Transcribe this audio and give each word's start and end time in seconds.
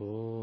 Oh. 0.00 0.37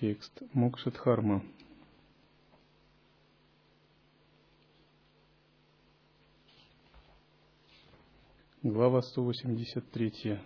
Текст 0.00 0.42
Мокшадхарма. 0.54 1.42
Глава 8.62 9.02
183. 9.02 10.38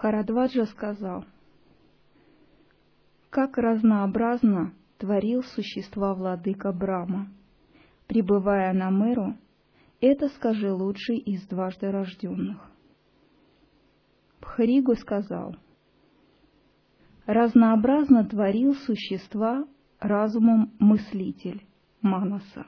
Харадваджа 0.00 0.64
сказал, 0.64 1.26
«Как 3.28 3.58
разнообразно 3.58 4.72
творил 4.96 5.42
существа 5.42 6.14
владыка 6.14 6.72
Брама. 6.72 7.28
Пребывая 8.06 8.72
на 8.72 8.90
мэру, 8.90 9.36
это 10.00 10.28
скажи 10.28 10.72
лучший 10.72 11.18
из 11.18 11.46
дважды 11.48 11.90
рожденных». 11.90 12.72
Пхригу 14.40 14.94
сказал, 14.94 15.54
«Разнообразно 17.26 18.24
творил 18.24 18.72
существа 18.86 19.66
разумом 19.98 20.72
мыслитель 20.78 21.66
Манаса. 22.00 22.64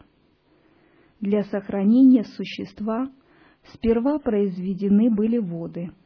Для 1.20 1.44
сохранения 1.44 2.24
существа 2.24 3.10
сперва 3.72 4.18
произведены 4.18 5.08
были 5.10 5.38
воды– 5.38 5.92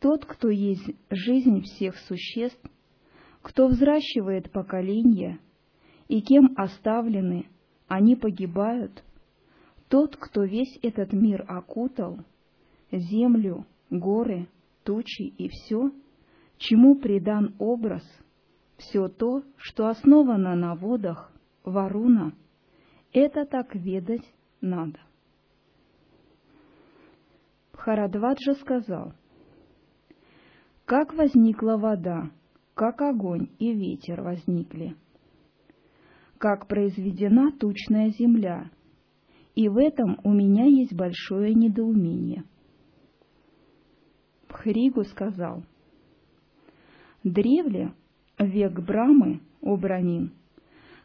тот, 0.00 0.24
кто 0.24 0.48
есть 0.48 0.96
жизнь 1.10 1.62
всех 1.62 1.96
существ, 1.98 2.60
кто 3.42 3.68
взращивает 3.68 4.50
поколения, 4.50 5.38
и 6.08 6.20
кем 6.22 6.54
оставлены, 6.56 7.46
они 7.86 8.16
погибают, 8.16 9.04
тот, 9.88 10.16
кто 10.16 10.44
весь 10.44 10.78
этот 10.82 11.12
мир 11.12 11.44
окутал, 11.46 12.18
землю, 12.90 13.66
горы, 13.90 14.48
тучи 14.84 15.22
и 15.22 15.48
все, 15.48 15.92
чему 16.58 16.96
придан 16.96 17.54
образ, 17.58 18.02
все 18.76 19.08
то, 19.08 19.42
что 19.56 19.88
основано 19.88 20.54
на 20.54 20.74
водах, 20.74 21.30
Варуна, 21.62 22.32
это 23.12 23.44
так 23.44 23.74
ведать 23.74 24.24
надо. 24.60 24.98
Бхарадваджа 27.72 28.54
сказал, 28.54 29.12
как 30.90 31.14
возникла 31.14 31.76
вода, 31.76 32.32
как 32.74 33.00
огонь 33.00 33.46
и 33.60 33.72
ветер 33.72 34.22
возникли, 34.22 34.96
как 36.36 36.66
произведена 36.66 37.52
тучная 37.52 38.08
земля, 38.08 38.72
и 39.54 39.68
в 39.68 39.76
этом 39.76 40.18
у 40.24 40.32
меня 40.32 40.64
есть 40.64 40.92
большое 40.92 41.54
недоумение. 41.54 42.42
Пхригу 44.48 45.04
сказал, 45.04 45.62
древле, 47.22 47.94
век 48.40 48.80
Брамы, 48.80 49.42
о 49.60 49.76
Брамин, 49.76 50.32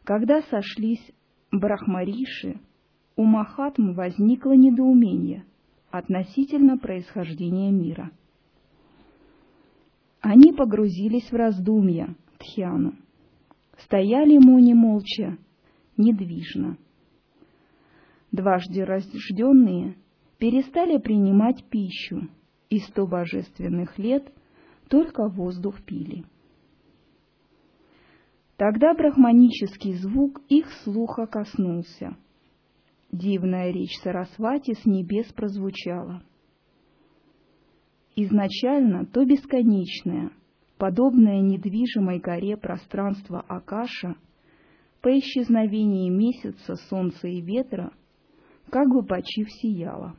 когда 0.03 0.41
сошлись 0.49 1.11
брахмариши, 1.51 2.59
у 3.15 3.23
Махатм 3.23 3.93
возникло 3.93 4.53
недоумение 4.53 5.45
относительно 5.91 6.79
происхождения 6.79 7.69
мира– 7.69 8.09
они 10.25 10.53
погрузились 10.53 11.31
в 11.31 11.35
раздумья, 11.35 12.15
Тхьяну. 12.39 12.95
Стояли 13.77 14.39
муни 14.39 14.73
молча, 14.73 15.37
недвижно. 15.97 16.79
Дважды 18.31 18.83
рожденные 18.85 19.95
перестали 20.39 20.97
принимать 20.97 21.63
пищу, 21.65 22.27
и 22.71 22.79
сто 22.79 23.05
божественных 23.05 23.99
лет 23.99 24.33
только 24.89 25.29
воздух 25.29 25.83
пили. 25.83 26.25
Тогда 28.57 28.95
брахманический 28.95 29.93
звук 29.93 30.41
их 30.49 30.71
слуха 30.83 31.27
коснулся. 31.27 32.17
Дивная 33.11 33.71
речь 33.71 33.95
Сарасвати 34.01 34.73
с 34.73 34.85
небес 34.87 35.31
прозвучала— 35.33 36.23
изначально 38.15 39.05
то 39.05 39.25
бесконечное, 39.25 40.31
подобное 40.77 41.41
недвижимой 41.41 42.19
горе 42.19 42.57
пространство 42.57 43.41
Акаша, 43.41 44.15
по 45.01 45.19
исчезновении 45.19 46.09
месяца, 46.09 46.75
солнца 46.89 47.27
и 47.27 47.41
ветра, 47.41 47.91
как 48.71 48.87
бы 48.87 49.05
почив 49.05 49.47
сияло. 49.51 50.17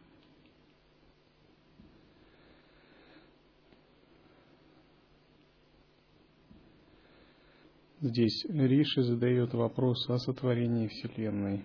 Здесь 8.00 8.44
Риши 8.48 9.02
задает 9.02 9.54
вопрос 9.54 10.08
о 10.08 10.18
сотворении 10.18 10.86
Вселенной. 10.86 11.64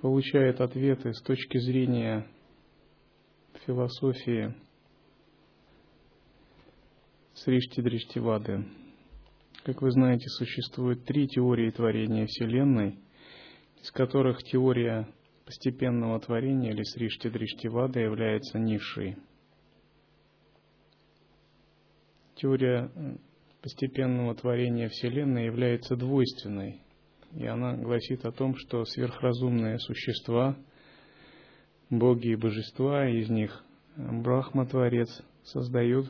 Получает 0.00 0.60
ответы 0.60 1.12
с 1.12 1.22
точки 1.22 1.58
зрения 1.58 2.26
философии 3.66 4.54
Сришти 7.34 7.82
Дриштивады. 7.82 8.64
Как 9.64 9.82
вы 9.82 9.90
знаете, 9.90 10.28
существует 10.28 11.04
три 11.04 11.28
теории 11.28 11.70
творения 11.70 12.26
Вселенной, 12.26 12.98
из 13.82 13.90
которых 13.90 14.42
теория 14.42 15.08
постепенного 15.44 16.20
творения 16.20 16.70
или 16.70 16.82
Сришти 16.82 17.28
Дриштивада 17.28 18.00
является 18.00 18.58
низшей. 18.58 19.16
Теория 22.36 22.90
э, 22.94 23.16
постепенного 23.60 24.34
творения 24.34 24.88
Вселенной 24.88 25.46
является 25.46 25.96
двойственной, 25.96 26.80
и 27.32 27.46
она 27.46 27.76
гласит 27.76 28.24
о 28.24 28.32
том, 28.32 28.54
что 28.56 28.84
сверхразумные 28.84 29.78
существа– 29.78 30.56
боги 31.90 32.28
и 32.28 32.36
божества, 32.36 33.08
из 33.08 33.28
них 33.28 33.64
Брахма, 33.96 34.64
Творец, 34.66 35.08
создают, 35.42 36.06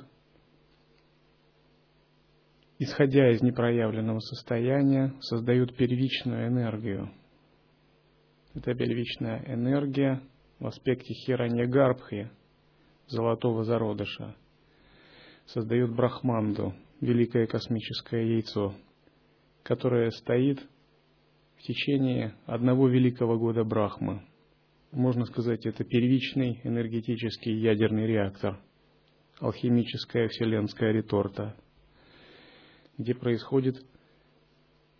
исходя 2.78 3.30
из 3.30 3.42
непроявленного 3.42 4.20
состояния, 4.20 5.14
создают 5.20 5.74
первичную 5.76 6.48
энергию. 6.48 7.10
Эта 8.54 8.74
первичная 8.74 9.42
энергия 9.46 10.20
в 10.58 10.66
аспекте 10.66 11.14
Хиранья 11.14 11.66
Гарбхи, 11.66 12.30
золотого 13.06 13.64
зародыша, 13.64 14.36
создает 15.46 15.94
Брахманду, 15.94 16.74
великое 17.00 17.46
космическое 17.46 18.34
яйцо, 18.34 18.74
которое 19.62 20.10
стоит 20.10 20.60
в 21.56 21.62
течение 21.62 22.34
одного 22.46 22.88
великого 22.88 23.38
года 23.38 23.64
Брахмы– 23.64 24.22
можно 24.92 25.24
сказать, 25.24 25.66
это 25.66 25.84
первичный 25.84 26.60
энергетический 26.64 27.58
ядерный 27.60 28.06
реактор, 28.06 28.60
алхимическая 29.38 30.28
вселенская 30.28 30.92
реторта, 30.92 31.56
где 32.98 33.14
происходит 33.14 33.76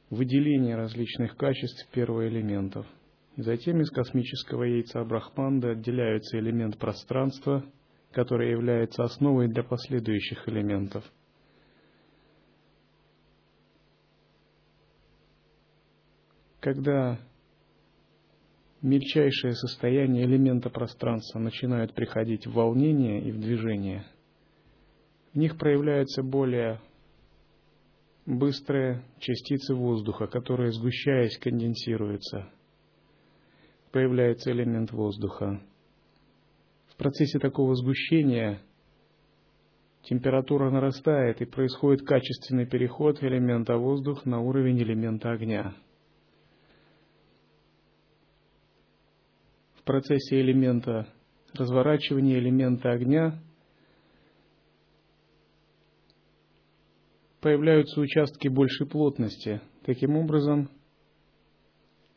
выделение 0.08 0.76
различных 0.76 1.37
качеств 1.37 1.88
первоэлементов. 1.92 2.87
И 3.37 3.42
затем 3.42 3.81
из 3.81 3.90
космического 3.90 4.64
яйца 4.64 5.04
Брахманда 5.04 5.70
отделяется 5.70 6.38
элемент 6.38 6.78
пространства, 6.78 7.64
который 8.12 8.50
является 8.50 9.04
основой 9.04 9.48
для 9.48 9.62
последующих 9.62 10.48
элементов. 10.48 11.04
Когда 16.60 17.19
мельчайшее 18.82 19.55
состояние 19.55 20.25
элемента 20.25 20.71
пространства 20.71 21.38
начинают 21.38 21.94
приходить 21.94 22.47
в 22.47 22.53
волнение 22.53 23.23
и 23.23 23.31
в 23.31 23.41
движение, 23.41 24.06
в 25.32 25.38
них 25.38 25.59
проявляются 25.59 26.23
более 26.23 26.81
быстрые 28.27 29.05
частицы 29.19 29.75
воздуха, 29.75 30.27
которые, 30.27 30.73
сгущаясь, 30.73 31.38
конденсируются. 31.38 32.50
Появляется 33.93 34.50
элемент 34.50 34.93
воздуха. 34.93 35.61
В 36.88 36.97
процессе 36.97 37.38
такого 37.38 37.75
сгущения 37.75 38.61
температура 40.03 40.71
нарастает 40.71 41.41
и 41.41 41.44
происходит 41.44 42.06
качественный 42.06 42.67
переход 42.67 43.23
элемента 43.23 43.77
воздух 43.77 44.25
на 44.25 44.41
уровень 44.41 44.82
элемента 44.82 45.31
огня– 45.31 45.75
процессе 49.90 50.40
элемента 50.40 51.08
разворачивания 51.52 52.38
элемента 52.38 52.92
огня 52.92 53.42
появляются 57.40 58.00
участки 58.00 58.46
большей 58.46 58.87
плотности. 58.87 59.60
Таким 59.84 60.14
образом, 60.14 60.70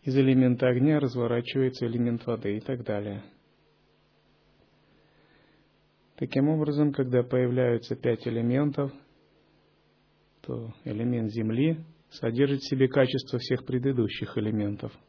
из 0.03 0.15
элемента 0.15 0.67
огня 0.67 0.99
разворачивается 0.99 1.87
элемент 1.87 2.23
воды 2.27 2.57
и 2.57 2.59
так 2.59 2.83
далее. 2.83 3.23
Таким 6.17 6.49
образом, 6.49 6.93
когда 6.93 7.23
появляются 7.23 7.95
пять 7.95 8.27
элементов, 8.27 8.93
то 10.41 10.75
элемент 10.83 11.31
Земли 11.31 11.83
содержит 12.11 12.59
в 12.59 12.69
себе 12.69 12.87
качество 12.87 13.39
всех 13.39 13.65
предыдущих 13.65 14.37
элементов– 14.37 14.93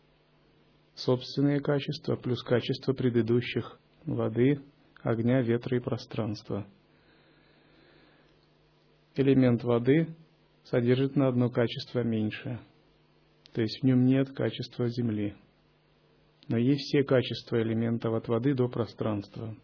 собственные 0.95 1.61
качества 1.61 2.17
плюс 2.17 2.43
качество 2.43 2.93
предыдущих 2.93 3.79
воды, 4.07 4.61
огня, 5.03 5.43
ветра 5.43 5.77
и 5.77 5.81
пространства. 5.81 6.67
Элемент 9.17 9.63
воды 9.63 10.09
содержит 10.65 11.15
на 11.17 11.29
одно 11.29 11.51
качество 11.51 12.01
меньше, 12.03 12.59
то 13.53 13.63
есть 13.63 13.81
в 13.81 13.85
нем 13.85 14.05
нет 14.05 14.31
качества 14.33 14.89
земли. 14.89 15.35
Но 16.49 16.59
есть 16.59 16.83
все 16.83 17.05
качества 17.05 17.63
элементов 17.63 18.13
от 18.15 18.29
воды 18.29 18.55
до 18.55 18.69
пространства. 18.69 19.57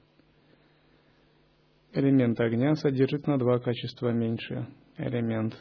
Элемент 1.92 2.40
огня 2.40 2.74
содержит 2.76 3.26
на 3.26 3.38
два 3.38 3.58
качества 3.58 4.10
меньше, 4.10 4.68
элемент 4.96 5.56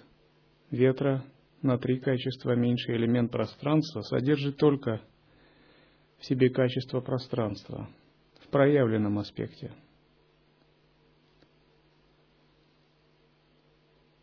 ветра 0.69 1.25
на 1.61 1.77
три 1.77 1.99
качества 1.99 2.55
меньше, 2.55 2.93
элемент 2.93 3.31
пространства 3.31 4.01
содержит 4.01 4.57
только 4.57 5.01
в 6.19 6.25
себе 6.25 6.49
качество 6.49 6.99
пространства 7.01 7.89
в 8.41 8.47
проявленном 8.49 9.19
аспекте. 9.19 9.71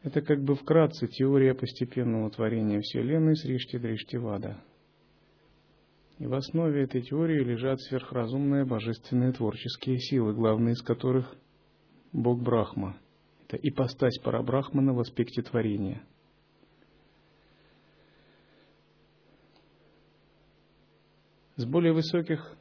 Это 0.03 0.21
как 0.21 0.43
бы 0.43 0.55
вкратце 0.55 1.09
теория 1.09 1.55
постепенного 1.55 2.31
творения 2.31 2.81
Вселенной 2.81 3.35
с 3.35 3.45
Ришти-Дриштивада. 3.45 4.57
И 6.19 6.27
в 6.27 6.35
основе 6.35 6.85
этой 6.85 7.03
теории 7.03 7.43
лежат 7.43 7.81
сверхразумные 7.83 8.65
божественные 8.65 9.33
творческие 9.33 9.99
силы, 9.99 10.33
главные 10.33 10.75
из 10.75 10.83
которых– 10.83 11.35
Бог 12.13 12.41
Брахма. 12.41 12.97
Это 13.47 13.59
ипостась 13.61 14.19
Парабрахмана 14.21 14.95
в 14.95 15.01
аспекте 15.01 15.43
творения– 15.43 16.03
С 21.57 21.65
более 21.65 21.95
высоких 21.95 22.55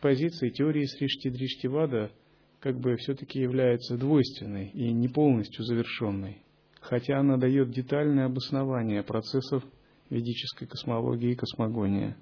позиций 0.00 0.50
теории 0.50 0.84
Сришти 0.84 1.28
Дриштивада 1.28 2.12
как 2.60 2.78
бы 2.78 2.94
все-таки 2.96 3.40
является 3.40 3.96
двойственной 3.96 4.68
и 4.68 4.92
не 4.92 5.08
полностью 5.08 5.64
завершенной, 5.64 6.40
хотя 6.80 7.18
она 7.18 7.36
дает 7.38 7.70
детальное 7.70 8.26
обоснование 8.26 9.02
процессов 9.02 9.64
ведической 10.08 10.68
космологии 10.68 11.32
и 11.32 11.34
космогонии. 11.34 12.14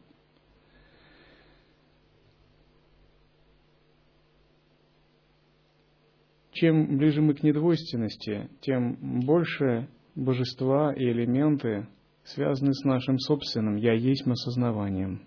Чем 6.52 6.96
ближе 6.96 7.20
мы 7.20 7.34
к 7.34 7.42
недвойственности, 7.42 8.48
тем 8.62 8.96
больше 9.20 9.86
божества 10.14 10.94
и 10.94 11.04
элементы 11.04 11.86
связаны 12.24 12.74
с 12.74 12.84
нашим 12.84 13.18
собственным 13.18 13.76
«я 13.76 13.92
есть» 13.92 14.26
осознаванием. 14.26 15.26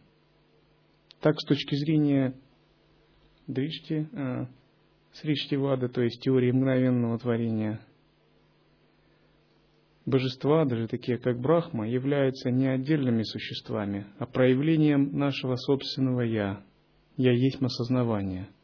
Так, 1.19 1.39
с 1.39 1.45
точки 1.45 1.75
зрения 1.75 2.35
Дришти, 3.47 4.07
э, 4.11 4.45
Сриштивада, 5.13 5.89
то 5.89 6.01
есть 6.01 6.21
теории 6.21 6.51
мгновенного 6.51 7.19
творения, 7.19 7.79
божества, 10.05 10.65
даже 10.65 10.87
такие 10.87 11.17
как 11.17 11.39
Брахма, 11.39 11.87
являются 11.87 12.49
не 12.51 12.67
отдельными 12.67 13.23
существами, 13.23 14.07
а 14.19 14.25
проявлением 14.25 15.17
нашего 15.17 15.55
собственного 15.55 16.21
«я». 16.21 16.63
«Я 17.15 17.31
есть» 17.31 17.61
осознавание– 17.61 18.47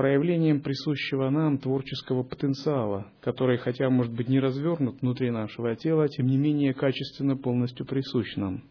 проявлением 0.00 0.62
присущего 0.62 1.28
нам 1.28 1.58
творческого 1.58 2.22
потенциала, 2.22 3.12
который, 3.20 3.58
хотя 3.58 3.90
может 3.90 4.14
быть 4.14 4.30
не 4.30 4.40
развернут 4.40 5.02
внутри 5.02 5.30
нашего 5.30 5.76
тела, 5.76 6.08
тем 6.08 6.24
не 6.24 6.38
менее 6.38 6.72
качественно 6.72 7.36
полностью 7.36 7.84
присущ 7.84 8.34
нам. 8.36 8.64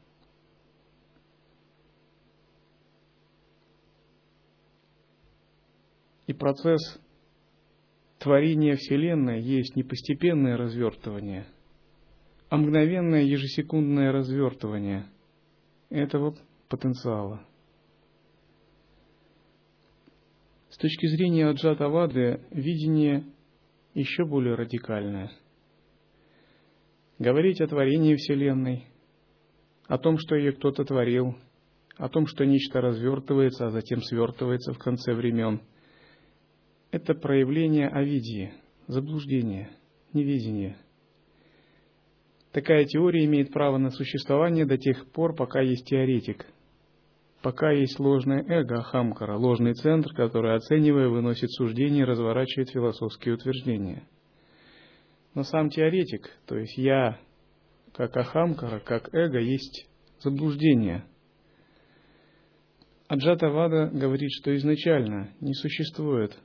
И 6.26 6.34
процесс 6.34 7.00
творения 8.18 8.76
Вселенной 8.76 9.40
есть 9.40 9.76
не 9.76 9.84
постепенное 9.84 10.58
развертывание, 10.58 11.46
а 12.50 12.58
мгновенное 12.58 13.22
ежесекундное 13.22 14.12
развертывание 14.12 15.06
этого 15.92 16.36
потенциала. 16.70 17.46
С 20.69 20.69
точки 20.80 21.08
зрения 21.08 21.48
Аджатавады, 21.48 22.42
видение 22.52 23.26
еще 23.94 24.26
более 24.26 24.56
радикальное. 24.56 25.30
Говорить 27.20 27.60
о 27.60 27.68
творении 27.68 28.16
Вселенной, 28.16 28.86
о 29.88 29.98
том, 29.98 30.18
что 30.18 30.36
ее 30.36 30.54
кто-то 30.54 30.86
творил, 30.86 31.36
о 31.98 32.08
том, 32.08 32.28
что 32.28 32.46
нечто 32.46 32.80
развертывается, 32.80 33.68
а 33.68 33.72
затем 33.72 34.02
свертывается 34.02 34.72
в 34.72 34.78
конце 34.78 35.14
времен, 35.14 35.62
это 36.92 37.14
проявление 37.14 37.90
овидии, 37.90 38.54
заблуждения, 38.88 39.70
невидения. 40.14 40.78
Такая 42.54 42.86
теория 42.86 43.26
имеет 43.26 43.52
право 43.52 43.78
на 43.78 43.92
существование 43.92 44.66
до 44.66 44.78
тех 44.78 45.12
пор, 45.12 45.36
пока 45.36 45.60
есть 45.60 45.86
теоретик– 45.88 46.46
пока 47.42 47.72
есть 47.72 48.00
ложное 48.00 48.44
эго 48.44 48.80
Ахамкара, 48.80 49.38
ложный 49.38 49.74
центр, 49.74 50.14
который, 50.14 50.56
оценивая, 50.56 51.08
выносит 51.08 51.52
суждения 51.52 52.02
и 52.02 52.06
разворачивает 52.06 52.70
философские 52.70 53.36
утверждения. 53.36 54.08
Но 55.36 55.44
сам 55.44 55.70
теоретик, 55.70 56.30
то 56.48 56.58
есть 56.58 56.78
я, 56.78 57.20
как 57.94 58.16
Ахамкара, 58.18 58.80
как 58.80 59.14
эго, 59.14 59.40
есть 59.40 59.88
заблуждение. 60.20 61.06
Аджата 63.08 63.50
Вада 63.50 63.90
говорит, 63.92 64.32
что 64.32 64.56
изначально 64.56 65.34
не 65.40 65.54
существует 65.54 66.38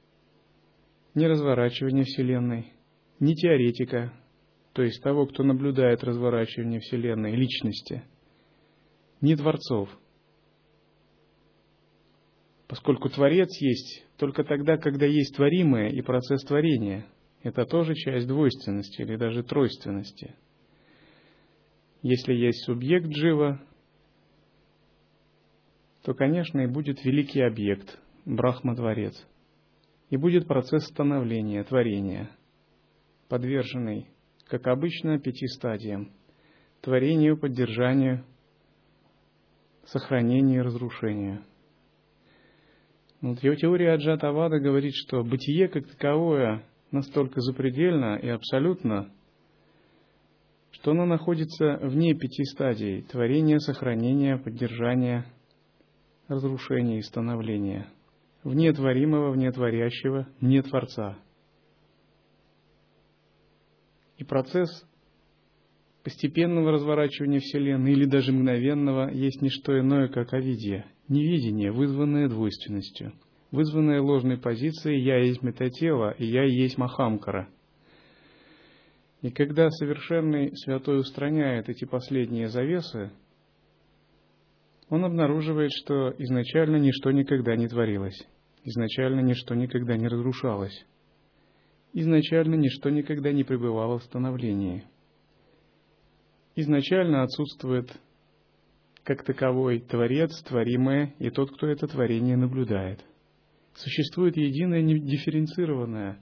ни 1.15 1.25
разворачивания 1.25 2.05
Вселенной, 2.05 2.73
ни 3.21 3.35
теоретика, 3.35 4.13
то 4.73 4.83
есть 4.83 5.03
того, 5.03 5.27
кто 5.27 5.43
наблюдает 5.43 6.03
разворачивание 6.03 6.81
Вселенной, 6.81 7.37
личности, 7.37 8.05
ни 9.21 9.35
дворцов– 9.35 9.89
поскольку 12.67 13.09
Творец 13.09 13.51
есть 13.61 14.05
только 14.17 14.45
тогда, 14.45 14.77
когда 14.77 15.07
есть 15.07 15.37
творимое 15.37 15.91
и 15.91 16.01
процесс 16.03 16.43
творения. 16.43 17.07
Это 17.43 17.67
тоже 17.67 17.95
часть 17.95 18.27
двойственности 18.27 19.03
или 19.03 19.17
даже 19.17 19.43
тройственности. 19.43 20.35
Если 22.03 22.33
есть 22.35 22.65
субъект 22.65 23.07
джива, 23.07 23.61
то, 26.03 26.15
конечно, 26.15 26.61
и 26.61 26.67
будет 26.67 27.05
великий 27.05 27.41
объект, 27.41 27.99
Брахма-творец. 28.25 29.15
И 30.11 30.17
будет 30.17 30.47
процесс 30.47 30.85
становления, 30.85 31.65
творения, 31.65 32.31
подверженный, 33.29 34.09
как 34.47 34.67
обычно, 34.67 35.19
пяти 35.19 35.47
стадиям. 35.47 36.13
Творению, 36.81 37.39
поддержанию, 37.39 38.25
сохранению 39.87 40.61
и 40.61 40.65
разрушению. 40.65 41.43
Вот 43.25 43.41
теория 43.41 43.93
Аджатавада 43.93 44.61
говорит, 44.61 44.93
что 44.95 45.25
бытие 45.25 45.69
как 45.69 45.87
таковое 45.87 46.63
настолько 46.91 47.41
запредельно 47.41 48.17
и 48.17 48.29
абсолютно, 48.29 49.11
что 50.73 50.91
оно 50.91 51.07
находится 51.07 51.79
вне 51.81 52.13
пяти 52.13 52.45
стадий– 52.45 53.01
творения, 53.11 53.61
сохранения, 53.61 54.37
поддержания, 54.37 55.25
разрушения 56.29 56.99
и 56.99 57.01
становления. 57.01 57.89
Вне 58.43 58.75
творимого, 58.75 59.31
вне 59.31 59.51
творящего, 59.53 60.29
вне 60.43 60.61
Творца. 60.61 61.17
И 64.19 64.25
процесс 64.25 64.69
постепенного 66.05 66.73
разворачивания 66.73 67.41
Вселенной 67.41 67.93
или 67.93 68.05
даже 68.05 68.31
мгновенного 68.31 69.11
есть 69.11 69.41
не 69.41 69.49
что 69.49 69.79
иное, 69.79 70.09
как 70.09 70.35
овидие, 70.35 70.85
невидение, 71.09 71.73
вызванное 71.73 72.29
двойственностью, 72.29 73.15
вызванное 73.51 74.03
ложной 74.03 74.37
позицией 74.37 75.03
«я 75.03 75.19
есть 75.19 75.43
метатело» 75.43 76.11
и 76.13 76.27
«я 76.27 76.45
есть 76.45 76.77
Махамкара». 76.77 77.49
И 79.23 79.31
когда 79.31 79.71
совершенный 79.71 80.55
святой 80.55 80.99
устраняет 80.99 81.71
эти 81.71 81.87
последние 81.87 82.49
завесы, 82.49 83.11
он 84.91 85.07
обнаруживает, 85.07 85.71
что 85.73 86.15
изначально 86.19 86.77
ничто 86.77 87.11
никогда 87.11 87.57
не 87.57 87.67
творилось, 87.67 88.23
изначально 88.63 89.21
ничто 89.21 89.55
никогда 89.55 89.97
не 89.97 90.09
разрушалось, 90.09 90.85
изначально 91.95 92.57
ничто 92.57 92.91
никогда 92.91 93.33
не 93.33 93.45
пребывало 93.45 93.99
в 93.99 94.05
становлении. 94.05 94.85
Изначально 96.57 97.25
отсутствует 97.25 97.91
как 99.03 99.25
таковой 99.25 99.81
творец, 99.81 100.31
творимое 100.43 101.15
и 101.19 101.31
тот, 101.31 101.51
кто 101.51 101.67
это 101.67 101.89
творение 101.89 102.37
наблюдает. 102.37 103.05
Существует 103.75 104.37
единая 104.37 104.81
недифференцированная 104.83 106.19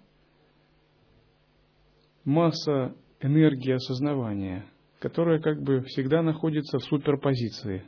масса 2.25 2.95
энергии 3.21 3.73
осознавания, 3.73 4.65
которая 5.01 5.39
как 5.39 5.61
бы 5.63 5.83
всегда 5.83 6.23
находится 6.23 6.79
в 6.79 6.85
суперпозиции, 6.85 7.85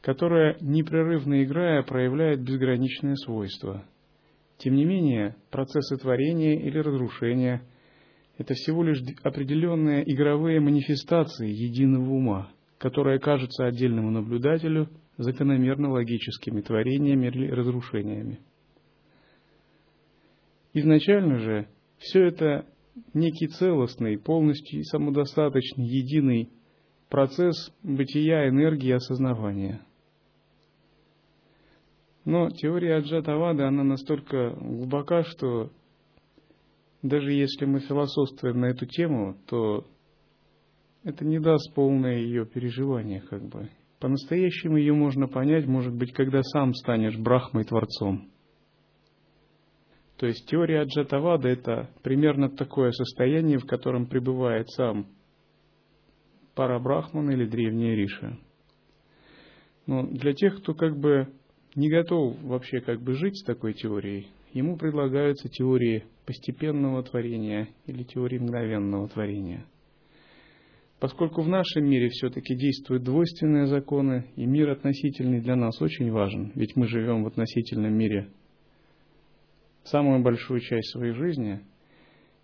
которая, 0.00 0.56
непрерывно 0.60 1.44
играя, 1.44 1.82
проявляет 1.84 2.42
безграничные 2.42 3.16
свойства. 3.16 3.84
Тем 4.56 4.74
не 4.74 4.84
менее, 4.84 5.36
процессы 5.50 5.96
творения 5.96 6.58
или 6.60 6.78
разрушения– 6.78 7.62
это 8.38 8.54
всего 8.54 8.84
лишь 8.84 9.02
определенные 9.24 10.10
игровые 10.10 10.60
манифестации 10.60 11.50
единого 11.50 12.08
ума, 12.08 12.52
которые 12.78 13.18
кажутся 13.18 13.66
отдельному 13.66 14.10
наблюдателю 14.10 14.88
закономерно 15.16 15.90
логическими 15.90 16.60
творениями 16.60 17.26
или 17.26 17.50
разрушениями. 17.50 18.38
Изначально 20.72 21.38
же 21.38 21.68
все 21.98 22.26
это 22.26 22.66
некий 23.12 23.48
целостный, 23.48 24.16
полностью 24.16 24.84
самодостаточный, 24.84 25.86
единый 25.86 26.50
процесс 27.08 27.72
бытия, 27.82 28.48
энергии, 28.48 28.92
осознавания. 28.92 29.80
Но 32.24 32.50
теория 32.50 32.96
Аджатавады, 32.96 33.64
она 33.64 33.82
настолько 33.82 34.50
глубока, 34.50 35.24
что 35.24 35.72
даже 37.02 37.32
если 37.32 37.64
мы 37.64 37.80
философствуем 37.80 38.60
на 38.60 38.66
эту 38.66 38.86
тему, 38.86 39.36
то 39.46 39.86
это 41.04 41.24
не 41.24 41.38
даст 41.38 41.74
полное 41.74 42.18
ее 42.18 42.44
переживание, 42.44 43.20
как 43.20 43.42
бы. 43.48 43.70
По-настоящему 44.00 44.76
ее 44.76 44.94
можно 44.94 45.26
понять, 45.26 45.66
может 45.66 45.94
быть, 45.94 46.12
когда 46.12 46.42
сам 46.42 46.74
станешь 46.74 47.16
Брахмой 47.16 47.64
Творцом. 47.64 48.30
То 50.18 50.26
есть 50.26 50.48
теория 50.48 50.80
Аджатавада– 50.80 51.48
это 51.50 51.90
примерно 52.02 52.50
такое 52.50 52.90
состояние, 52.90 53.58
в 53.58 53.66
котором 53.66 54.06
пребывает 54.06 54.68
сам 54.70 55.06
Парабрахман 56.54 57.30
или 57.30 57.46
древняя 57.46 57.94
Риша. 57.94 58.36
Но 59.86 60.04
для 60.06 60.32
тех, 60.32 60.58
кто 60.58 60.74
как 60.74 60.98
бы 60.98 61.28
не 61.76 61.88
готов 61.88 62.40
вообще 62.42 62.80
как 62.80 63.00
бы 63.00 63.14
жить 63.14 63.38
с 63.38 63.44
такой 63.44 63.74
теорией, 63.74 64.28
ему 64.52 64.76
предлагаются 64.76 65.48
теории 65.48 66.04
постепенного 66.26 67.02
творения 67.02 67.68
или 67.86 68.02
теории 68.02 68.38
мгновенного 68.38 69.08
творения. 69.08 69.64
Поскольку 71.00 71.42
в 71.42 71.48
нашем 71.48 71.84
мире 71.84 72.08
все-таки 72.08 72.56
действуют 72.56 73.04
двойственные 73.04 73.66
законы, 73.66 74.26
и 74.34 74.44
мир 74.46 74.70
относительный 74.70 75.40
для 75.40 75.54
нас 75.54 75.80
очень 75.80 76.10
важен, 76.10 76.50
ведь 76.56 76.74
мы 76.74 76.88
живем 76.88 77.22
в 77.22 77.28
относительном 77.28 77.94
мире 77.94 78.30
самую 79.84 80.22
большую 80.22 80.60
часть 80.60 80.90
своей 80.90 81.12
жизни. 81.12 81.60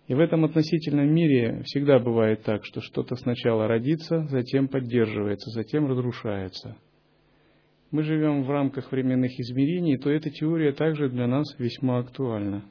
И 0.07 0.13
в 0.13 0.19
этом 0.19 0.45
относительном 0.45 1.13
мире 1.13 1.63
всегда 1.65 1.99
бывает 1.99 2.43
так, 2.43 2.63
что 2.63 2.79
что-то 2.79 3.15
сначала 3.15 3.67
родится, 3.67 4.25
затем 4.27 4.67
поддерживается, 4.67 5.49
затем 5.51 5.87
разрушается. 5.87 6.77
Мы 7.95 8.03
живем 8.03 8.43
в 8.43 8.49
рамках 8.49 8.91
временных 8.91 9.39
измерений, 9.39 9.97
то 9.97 10.09
эта 10.09 10.29
теория 10.29 10.73
также 10.73 11.07
для 11.07 11.27
нас 11.27 11.45
весьма 11.57 11.99
актуальна. 11.99 12.65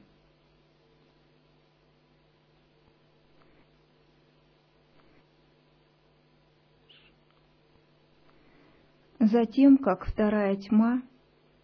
Затем, 9.19 9.79
как 9.79 10.05
вторая 10.05 10.57
тьма, 10.57 11.01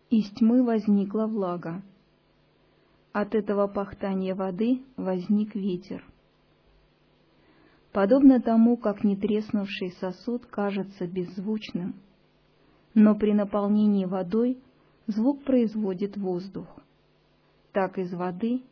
из 0.09 0.31
тьмы 0.31 0.65
возникла 0.65 1.27
влага. 1.27 1.83
От 3.13 3.35
этого 3.35 3.67
пахтания 3.67 4.35
воды 4.35 4.81
возник 4.97 5.55
ветер. 5.55 6.03
Подобно 7.93 8.41
тому, 8.41 8.79
как 8.79 9.05
нетреснувший 9.05 9.91
сосуд 10.01 10.47
кажется 10.47 11.07
беззвучным, 11.07 12.01
но 12.95 13.15
при 13.15 13.33
наполнении 13.33 14.05
водой 14.05 14.59
звук 15.07 15.43
производит 15.45 16.17
воздух. 16.17 16.67
Так 17.73 17.99
из 17.99 18.13
воды, 18.13 18.63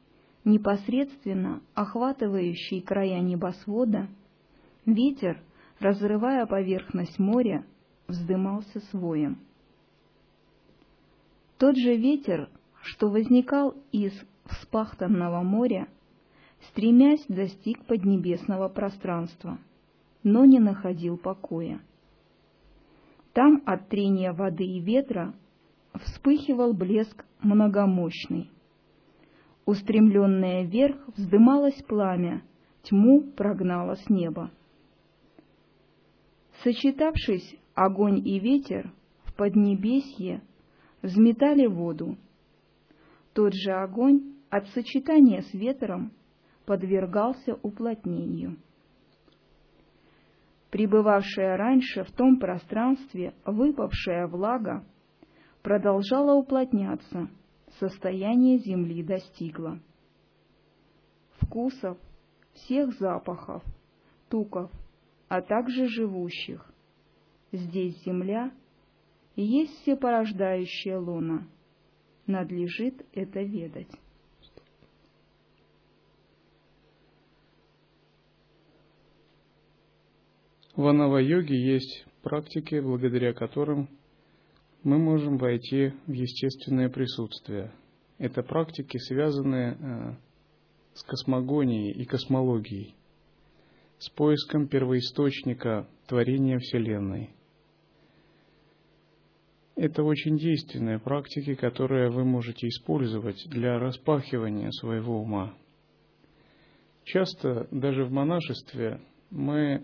непосредственно 0.44 1.60
охватывающий 1.74 2.80
края 2.80 3.20
небосвода, 3.20 4.08
ветер, 4.86 5.40
разрывая 5.78 6.46
поверхность 6.46 7.18
моря, 7.18 7.64
вздымался 8.06 8.80
своем. 8.90 9.38
Тот 11.58 11.76
же 11.76 11.96
ветер 11.96 12.48
что 12.88 13.10
возникал 13.10 13.74
из 13.92 14.12
вспахтанного 14.46 15.42
моря, 15.42 15.88
стремясь 16.68 17.24
достиг 17.28 17.84
поднебесного 17.84 18.68
пространства, 18.68 19.58
но 20.22 20.44
не 20.44 20.58
находил 20.58 21.16
покоя. 21.16 21.80
Там 23.32 23.62
от 23.66 23.88
трения 23.88 24.32
воды 24.32 24.64
и 24.64 24.80
ветра 24.80 25.34
вспыхивал 25.94 26.72
блеск 26.72 27.24
многомощный. 27.40 28.50
Устремленное 29.64 30.64
вверх 30.64 30.96
вздымалось 31.16 31.82
пламя, 31.82 32.42
тьму 32.82 33.22
прогнало 33.36 33.96
с 33.96 34.08
неба. 34.08 34.50
Сочетавшись 36.62 37.56
огонь 37.74 38.26
и 38.26 38.38
ветер 38.38 38.92
в 39.24 39.34
поднебесье, 39.34 40.42
взметали 41.02 41.66
воду, 41.66 42.16
тот 43.34 43.54
же 43.54 43.70
огонь 43.70 44.34
от 44.50 44.66
сочетания 44.68 45.42
с 45.42 45.52
ветром 45.52 46.12
подвергался 46.64 47.54
уплотнению. 47.62 48.56
Пребывавшая 50.70 51.56
раньше 51.56 52.04
в 52.04 52.12
том 52.12 52.38
пространстве 52.38 53.34
выпавшая 53.44 54.26
влага 54.26 54.84
продолжала 55.62 56.34
уплотняться, 56.34 57.28
состояние 57.78 58.58
земли 58.58 59.02
достигло. 59.02 59.80
Вкусов, 61.40 61.98
всех 62.52 62.92
запахов, 62.98 63.62
туков, 64.28 64.70
а 65.28 65.40
также 65.40 65.88
живущих. 65.88 66.70
Здесь 67.52 68.02
земля 68.04 68.52
есть 69.36 69.72
всепорождающая 69.82 70.98
луна— 70.98 71.46
надлежит 72.28 73.04
это 73.12 73.40
ведать. 73.40 73.90
В 80.78 80.86
Анава-йоге 80.86 81.60
есть 81.60 82.06
практики, 82.22 82.78
благодаря 82.78 83.32
которым 83.32 83.88
мы 84.84 84.96
можем 84.96 85.36
войти 85.36 85.92
в 86.06 86.12
естественное 86.12 86.88
присутствие. 86.88 87.72
Это 88.18 88.44
практики, 88.44 88.96
связанные 88.96 89.72
э, 89.72 90.14
с 90.94 91.02
космогонией 91.02 91.90
и 91.90 92.04
космологией, 92.04 92.94
с 93.98 94.08
поиском 94.10 94.68
первоисточника 94.68 95.88
творения 96.06 96.60
Вселенной. 96.60 97.30
Это 99.74 100.04
очень 100.04 100.38
действенные 100.38 101.00
практики, 101.00 101.56
которые 101.56 102.08
вы 102.08 102.24
можете 102.24 102.68
использовать 102.68 103.48
для 103.48 103.80
распахивания 103.80 104.70
своего 104.70 105.22
ума. 105.22 105.56
Часто 107.02 107.66
даже 107.72 108.04
в 108.04 108.12
монашестве 108.12 109.00
мы, 109.30 109.82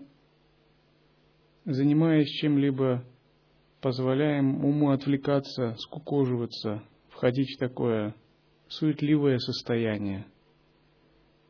занимаясь 1.65 2.29
чем-либо, 2.29 3.03
позволяем 3.81 4.63
уму 4.63 4.91
отвлекаться, 4.91 5.75
скукоживаться, 5.79 6.83
входить 7.09 7.55
в 7.55 7.59
такое 7.59 8.15
суетливое 8.67 9.37
состояние. 9.39 10.25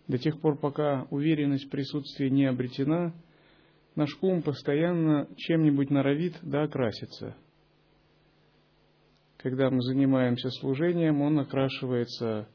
До 0.07 0.17
тех 0.17 0.39
пор, 0.39 0.57
пока 0.57 1.07
уверенность 1.09 1.65
в 1.65 1.69
присутствии 1.69 2.29
не 2.29 2.45
обретена, 2.45 3.13
наш 3.95 4.09
ум 4.21 4.41
постоянно 4.41 5.27
чем-нибудь 5.35 5.89
норовит 5.89 6.35
да 6.41 6.63
окрасится. 6.63 7.35
Когда 9.37 9.69
мы 9.69 9.81
занимаемся 9.81 10.49
служением, 10.49 11.21
он 11.21 11.39
окрашивается 11.39 12.47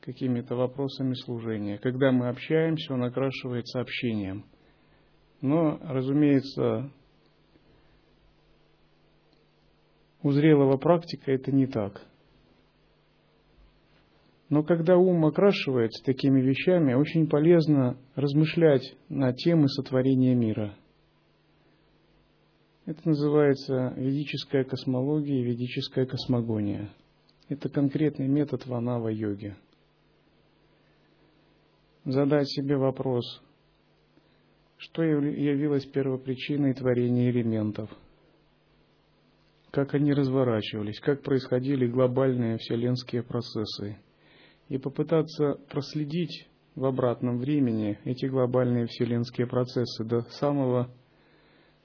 какими-то 0.00 0.56
вопросами 0.56 1.14
служения. 1.14 1.78
Когда 1.78 2.12
мы 2.12 2.28
общаемся, 2.28 2.94
он 2.94 3.04
окрашивается 3.04 3.80
общением. 3.80 4.44
Но, 5.40 5.78
разумеется, 5.82 6.90
у 10.22 10.30
зрелого 10.32 10.76
практика 10.76 11.30
это 11.30 11.52
не 11.52 11.66
так. 11.66 12.02
Но 14.48 14.62
когда 14.62 14.96
ум 14.96 15.26
окрашивается 15.26 16.02
такими 16.04 16.40
вещами, 16.40 16.94
очень 16.94 17.28
полезно 17.28 17.98
размышлять 18.14 18.96
на 19.08 19.32
темы 19.32 19.68
сотворения 19.68 20.34
мира. 20.34 20.74
Это 22.86 23.06
называется 23.06 23.92
ведическая 23.96 24.64
космология 24.64 25.40
и 25.40 25.44
ведическая 25.44 26.06
космогония. 26.06 26.90
Это 27.48 27.68
конкретный 27.68 28.26
метод 28.26 28.66
ванава-йоги 28.66 29.56
задать 32.10 32.48
себе 32.48 32.76
вопрос, 32.76 33.42
что 34.78 35.02
явилось 35.02 35.86
первопричиной 35.86 36.72
творения 36.72 37.30
элементов, 37.30 37.90
как 39.70 39.94
они 39.94 40.12
разворачивались, 40.12 41.00
как 41.00 41.22
происходили 41.22 41.86
глобальные 41.86 42.58
вселенские 42.58 43.22
процессы, 43.22 43.98
и 44.68 44.78
попытаться 44.78 45.54
проследить 45.68 46.48
в 46.76 46.84
обратном 46.84 47.38
времени 47.38 47.98
эти 48.04 48.26
глобальные 48.26 48.86
вселенские 48.86 49.48
процессы 49.48 50.04
до 50.04 50.20
самого 50.38 50.88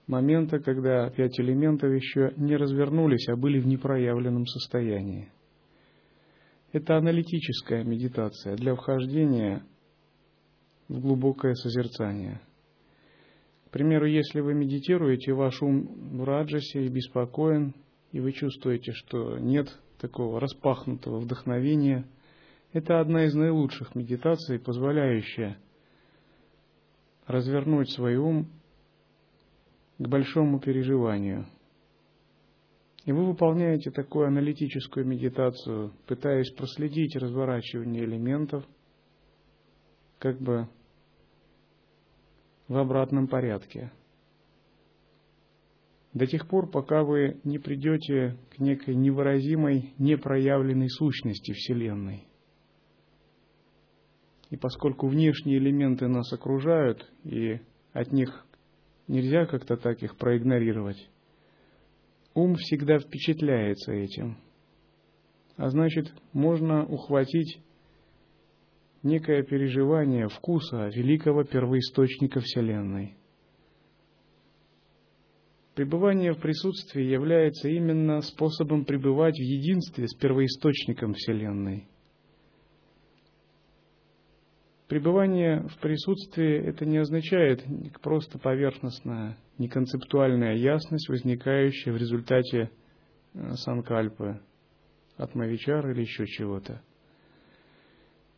момента, 0.06 0.60
когда 0.60 1.10
пять 1.10 1.40
элементов 1.40 1.92
еще 1.92 2.34
не 2.38 2.56
развернулись, 2.56 3.28
а 3.28 3.36
были 3.36 3.60
в 3.60 3.66
непроявленном 3.66 4.46
состоянии. 4.46 5.32
Это 6.74 6.98
аналитическая 6.98 7.84
медитация 7.84 8.56
для 8.56 8.76
вхождения 8.76 9.64
в 10.90 11.00
глубокое 11.00 11.54
созерцание. 11.56 12.42
К 13.74 13.80
примеру, 13.80 14.06
если 14.06 14.40
вы 14.40 14.54
медитируете, 14.54 15.34
ваш 15.34 15.60
ум 15.64 16.20
в 16.20 16.24
раджасе 16.26 16.86
и 16.86 16.90
беспокоен, 16.90 17.74
и 18.12 18.20
вы 18.20 18.32
чувствуете, 18.32 18.92
что 18.92 19.40
нет 19.40 19.68
такого 20.00 20.40
распахнутого 20.40 21.18
вдохновения, 21.18 22.06
это 22.72 23.00
одна 23.00 23.26
из 23.26 23.34
наилучших 23.34 23.96
медитаций, 23.96 24.60
позволяющая 24.60 25.58
развернуть 27.26 27.90
свой 27.90 28.18
ум 28.18 28.48
к 29.98 30.08
большому 30.08 30.60
переживанию. 30.60 31.48
И 33.06 33.12
вы 33.12 33.26
выполняете 33.26 33.90
такую 33.90 34.28
аналитическую 34.28 35.04
медитацию, 35.04 35.94
пытаясь 36.06 36.52
проследить 36.52 37.16
разворачивание 37.16 38.04
элементов– 38.04 38.64
как 40.24 40.40
бы 40.40 40.70
в 42.68 42.78
обратном 42.78 43.28
порядке. 43.28 43.92
До 46.14 46.28
тех 46.28 46.48
пор, 46.48 46.70
пока 46.70 47.04
вы 47.04 47.40
не 47.44 47.58
придете 47.58 48.38
к 48.56 48.60
некой 48.60 48.96
невыразимой, 48.96 49.94
непроявленной 49.98 50.90
сущности 50.90 51.54
Вселенной. 51.54 52.28
И 54.52 54.58
поскольку 54.58 55.08
внешние 55.08 55.58
элементы 55.58 56.08
нас 56.08 56.32
окружают, 56.32 57.12
и 57.24 57.60
от 57.94 58.12
них 58.12 58.46
нельзя 59.08 59.48
как-то 59.48 59.76
так 59.76 60.04
их 60.04 60.16
проигнорировать, 60.18 61.10
ум 62.36 62.56
всегда 62.56 63.00
впечатляется 63.00 63.92
этим. 63.92 64.38
А 65.56 65.70
значит, 65.70 66.14
можно 66.34 66.86
ухватить 66.86 67.60
некое 69.04 69.44
переживание 69.44 70.30
вкуса 70.30 70.88
великого 70.88 71.44
первоисточника 71.44 72.40
Вселенной. 72.40 73.18
Пребывание 75.76 76.34
в 76.34 76.40
присутствии 76.40 77.04
является 77.04 77.68
именно 77.68 78.22
способом 78.22 78.86
пребывать 78.86 79.36
в 79.36 79.42
единстве 79.42 80.08
с 80.08 80.14
первоисточником 80.14 81.14
Вселенной. 81.14 81.88
Пребывание 84.88 85.68
в 85.68 85.80
присутствии 85.80 86.60
это 86.68 86.86
не 86.86 86.98
означает 86.98 87.64
просто 88.02 88.38
поверхностная, 88.38 89.38
неконцептуальная 89.58 90.56
ясность, 90.56 91.10
возникающая 91.10 91.92
в 91.92 91.98
результате 91.98 92.70
э, 93.34 93.54
санкальпы, 93.56 94.40
атмавичар 95.18 95.90
или 95.90 96.02
еще 96.02 96.28
чего-то– 96.28 96.82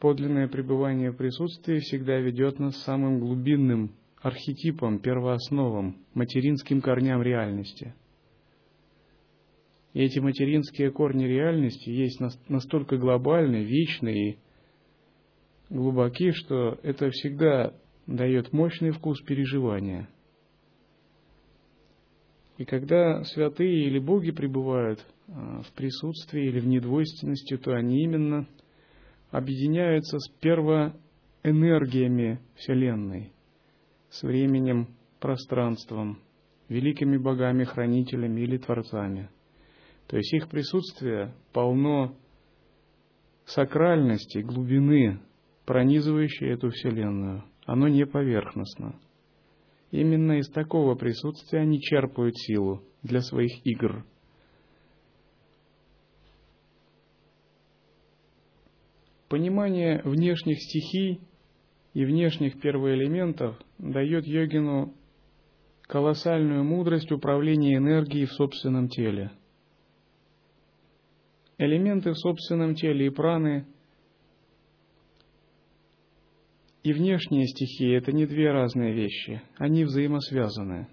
Подлинное 0.05 0.47
пребывание 0.47 1.09
в 1.09 1.17
присутствии 1.17 1.79
всегда 1.79 2.19
ведет 2.19 2.59
нас 2.59 2.77
самым 2.83 3.19
глубинным 3.19 3.95
архетипом, 4.21 4.99
первоосновам, 4.99 5.97
материнским 6.13 6.79
корням 6.79 7.23
реальности. 7.23 7.95
И 9.93 10.01
эти 10.03 10.19
материнские 10.19 10.91
корни 10.91 11.23
реальности 11.25 11.89
есть 11.89 12.19
настолько 12.47 12.97
глобальны, 12.97 13.63
вечны 13.63 14.09
и 14.09 14.37
глубоки, 15.71 16.33
что 16.33 16.77
это 16.83 17.09
всегда 17.09 17.73
дает 18.05 18.53
мощный 18.53 18.91
вкус 18.91 19.19
переживания. 19.23 20.07
И 22.59 22.65
когда 22.65 23.23
святые 23.23 23.87
или 23.87 23.97
боги 23.97 24.29
пребывают 24.29 25.03
а, 25.29 25.63
в 25.63 25.71
присутствии 25.71 26.45
или 26.45 26.59
в 26.59 26.67
недвойственности, 26.67 27.57
то 27.57 27.73
они 27.73 28.03
именно– 28.03 28.47
объединяются 29.35 30.17
с 30.17 30.29
первоэнергиями 30.39 32.39
Вселенной, 32.55 33.33
с 34.09 34.23
временем, 34.23 34.95
пространством, 35.19 36.19
великими 36.69 37.17
богами-хранителями 37.17 38.41
или 38.41 38.57
творцами. 38.57 39.29
То 40.07 40.15
есть 40.15 40.33
их 40.33 40.49
присутствие 40.49 41.35
полно 41.51 42.15
сакральности, 43.43 44.37
глубины, 44.37 45.19
пронизывающей 45.65 46.51
эту 46.51 46.69
Вселенную. 46.69 47.43
Оно 47.65 47.89
не 47.89 48.05
поверхностно. 48.05 48.97
Именно 49.91 50.39
из 50.39 50.49
такого 50.49 50.95
присутствия 50.95 51.59
они 51.59 51.81
черпают 51.81 52.37
силу 52.37 52.83
для 53.03 53.19
своих 53.19 53.65
игр– 53.65 54.05
Понимание 59.29 60.01
внешних 60.03 60.61
стихий 60.61 61.19
и 61.93 62.05
внешних 62.05 62.59
первоэлементов 62.61 63.59
дает 63.79 64.27
йогину 64.27 64.93
колоссальную 65.81 66.63
мудрость 66.63 67.11
управления 67.11 67.77
энергией 67.77 68.25
в 68.25 68.33
собственном 68.33 68.87
теле. 68.87 69.31
Элементы 71.57 72.11
в 72.11 72.17
собственном 72.17 72.75
теле 72.75 73.07
и 73.07 73.09
праны 73.09 73.65
и 76.83 76.93
внешние 76.93 77.47
стихии– 77.47 77.95
это 77.97 78.11
не 78.11 78.27
две 78.27 78.51
разные 78.51 78.93
вещи, 78.93 79.41
они 79.57 79.85
взаимосвязаны. 79.85 80.87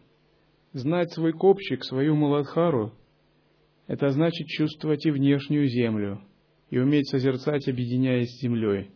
Знать 0.73 1.13
свой 1.13 1.35
копчик, 1.35 1.85
свою 1.85 2.17
Маладхару– 2.17 2.95
это 3.89 4.09
значит 4.09 4.47
чувствовать 4.47 5.05
и 5.05 5.11
внешнюю 5.11 5.67
землю– 5.69 6.23
и 6.73 6.79
уметь 6.79 7.07
созерцать, 7.11 7.69
объединяясь 7.69 8.31
с 8.31 8.41
землей. 8.41 8.91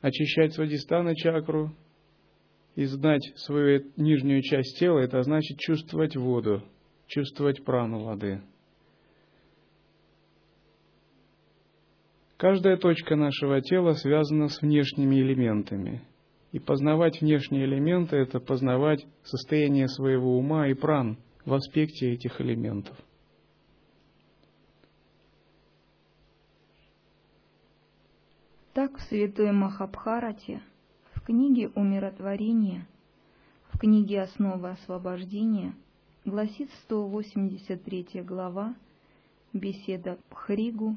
Очищать 0.00 0.54
свадистана 0.54 1.16
чакру 1.16 1.74
и 2.76 2.84
знать 2.84 3.32
свою 3.34 3.90
нижнюю 3.96 4.40
часть 4.42 4.78
тела, 4.78 5.00
это 5.00 5.20
значит 5.22 5.58
чувствовать 5.58 6.14
воду, 6.14 6.62
чувствовать 7.08 7.64
прану 7.64 8.04
воды. 8.04 8.42
Каждая 12.36 12.76
точка 12.76 13.16
нашего 13.16 13.60
тела 13.60 13.94
связана 13.94 14.46
с 14.46 14.62
внешними 14.62 15.16
элементами. 15.16 16.06
И 16.52 16.60
познавать 16.60 17.20
внешние 17.20 17.64
элементы– 17.64 18.16
это 18.18 18.38
познавать 18.38 19.04
состояние 19.24 19.88
своего 19.88 20.38
ума 20.38 20.68
и 20.68 20.74
пран 20.74 21.18
в 21.44 21.52
аспекте 21.52 22.12
этих 22.12 22.40
элементов– 22.40 22.96
Так 28.80 28.96
в 28.96 29.02
Святой 29.02 29.52
Махабхарате, 29.52 30.62
в 31.12 31.20
книге 31.20 31.68
«Умиротворение», 31.74 32.86
в 33.70 33.78
книге 33.78 34.22
«Основы 34.22 34.70
освобождения» 34.70 35.74
гласит 36.24 36.70
183 36.84 38.22
глава 38.22 38.74
«Беседа 39.52 40.16
Пхригу 40.30 40.96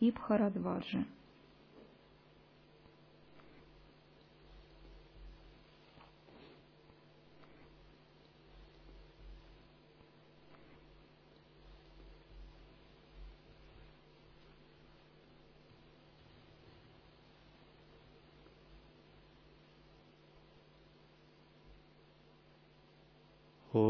и 0.00 0.10
Бхарадваджи». 0.10 1.06
어, 23.72 23.80